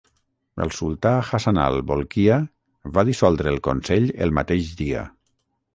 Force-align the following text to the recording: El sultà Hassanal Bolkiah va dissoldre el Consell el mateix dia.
El 0.63 0.71
sultà 0.77 1.11
Hassanal 1.39 1.77
Bolkiah 1.91 2.41
va 2.97 3.07
dissoldre 3.11 3.55
el 3.55 3.63
Consell 3.69 4.13
el 4.27 4.37
mateix 4.41 4.77
dia. 4.83 5.07